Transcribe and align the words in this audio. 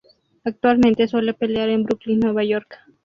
Actualmente 0.45 1.07
suele 1.07 1.35
pelear 1.35 1.69
en 1.69 1.83
Brooklyn, 1.83 2.19
Nueva 2.21 2.43
York. 2.43 2.75